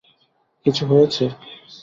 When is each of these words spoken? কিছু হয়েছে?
কিছু 0.65 0.83
হয়েছে? 0.85 1.23